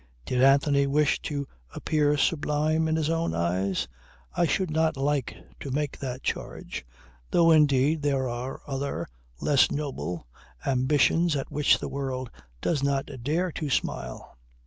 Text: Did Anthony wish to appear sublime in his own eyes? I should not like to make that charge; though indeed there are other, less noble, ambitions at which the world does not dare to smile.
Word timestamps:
Did 0.25 0.41
Anthony 0.41 0.87
wish 0.87 1.21
to 1.29 1.47
appear 1.75 2.17
sublime 2.17 2.87
in 2.87 2.95
his 2.95 3.07
own 3.07 3.35
eyes? 3.35 3.87
I 4.35 4.47
should 4.47 4.71
not 4.71 4.97
like 4.97 5.35
to 5.59 5.69
make 5.69 5.99
that 5.99 6.23
charge; 6.23 6.87
though 7.29 7.51
indeed 7.51 8.01
there 8.01 8.27
are 8.27 8.61
other, 8.65 9.05
less 9.41 9.69
noble, 9.69 10.25
ambitions 10.65 11.35
at 11.35 11.51
which 11.51 11.77
the 11.77 11.87
world 11.87 12.31
does 12.61 12.81
not 12.81 13.09
dare 13.21 13.51
to 13.51 13.69
smile. 13.69 14.35